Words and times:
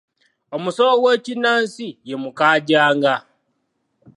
Omusawo 0.55 0.93
w'ekinnansi 1.03 1.87
ye 2.07 2.15
Mukaajanga. 2.23 3.13